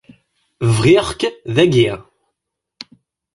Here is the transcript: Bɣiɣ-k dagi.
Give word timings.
Bɣiɣ-k 0.75 1.21
dagi. 1.55 1.91